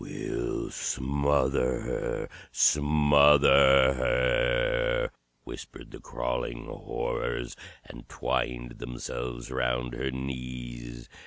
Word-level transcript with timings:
"We'll 0.01 0.71
smother 0.71 1.81
her 1.81 2.29
smother 2.51 3.93
her!" 3.93 5.11
whispered 5.43 5.91
the 5.91 5.99
Crawling 5.99 6.65
Horrors, 6.65 7.55
and 7.85 8.09
twined 8.09 8.79
themselves 8.79 9.51
round 9.51 9.93
her 9.93 10.09
knees. 10.09 11.07